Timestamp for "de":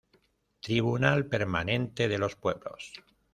2.07-2.17